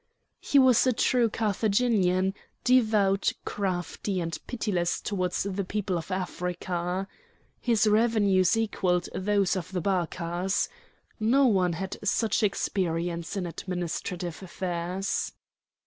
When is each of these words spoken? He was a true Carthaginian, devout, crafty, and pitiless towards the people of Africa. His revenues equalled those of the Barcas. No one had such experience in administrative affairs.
He 0.39 0.57
was 0.57 0.87
a 0.87 0.93
true 0.93 1.29
Carthaginian, 1.29 2.33
devout, 2.63 3.33
crafty, 3.45 4.19
and 4.19 4.35
pitiless 4.47 4.99
towards 4.99 5.43
the 5.43 5.63
people 5.63 5.95
of 5.95 6.09
Africa. 6.09 7.07
His 7.59 7.85
revenues 7.85 8.57
equalled 8.57 9.09
those 9.13 9.55
of 9.55 9.71
the 9.71 9.79
Barcas. 9.79 10.69
No 11.19 11.45
one 11.45 11.73
had 11.73 11.97
such 12.03 12.41
experience 12.41 13.37
in 13.37 13.45
administrative 13.45 14.41
affairs. 14.41 15.33